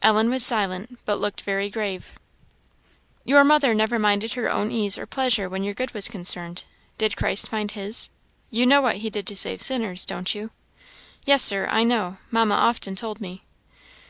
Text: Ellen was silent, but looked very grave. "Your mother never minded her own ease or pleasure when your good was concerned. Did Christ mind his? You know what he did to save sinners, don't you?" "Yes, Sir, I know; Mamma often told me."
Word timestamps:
Ellen 0.00 0.30
was 0.30 0.42
silent, 0.42 0.98
but 1.04 1.20
looked 1.20 1.42
very 1.42 1.68
grave. 1.68 2.12
"Your 3.22 3.44
mother 3.44 3.74
never 3.74 3.98
minded 3.98 4.32
her 4.32 4.50
own 4.50 4.70
ease 4.72 4.96
or 4.96 5.04
pleasure 5.04 5.46
when 5.46 5.62
your 5.62 5.74
good 5.74 5.92
was 5.92 6.08
concerned. 6.08 6.62
Did 6.96 7.18
Christ 7.18 7.52
mind 7.52 7.72
his? 7.72 8.08
You 8.48 8.64
know 8.64 8.80
what 8.80 8.96
he 9.04 9.10
did 9.10 9.26
to 9.26 9.36
save 9.36 9.60
sinners, 9.60 10.06
don't 10.06 10.34
you?" 10.34 10.52
"Yes, 11.26 11.42
Sir, 11.42 11.68
I 11.70 11.84
know; 11.84 12.16
Mamma 12.30 12.54
often 12.54 12.96
told 12.96 13.20
me." 13.20 13.44